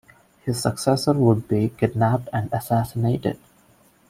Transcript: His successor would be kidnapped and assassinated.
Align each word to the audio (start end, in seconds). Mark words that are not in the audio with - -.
His 0.45 0.59
successor 0.59 1.13
would 1.13 1.47
be 1.47 1.69
kidnapped 1.69 2.27
and 2.33 2.49
assassinated. 2.51 3.37